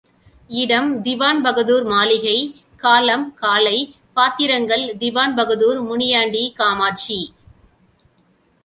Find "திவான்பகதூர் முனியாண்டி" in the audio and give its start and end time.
4.97-6.43